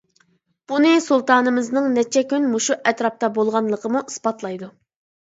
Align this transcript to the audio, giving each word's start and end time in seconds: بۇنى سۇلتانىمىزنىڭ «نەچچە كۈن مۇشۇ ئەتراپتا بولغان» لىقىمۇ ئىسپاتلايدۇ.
بۇنى 0.69 0.93
سۇلتانىمىزنىڭ 1.07 1.89
«نەچچە 1.97 2.23
كۈن 2.31 2.47
مۇشۇ 2.53 2.77
ئەتراپتا 2.79 3.29
بولغان» 3.37 3.69
لىقىمۇ 3.75 4.03
ئىسپاتلايدۇ. 4.07 4.71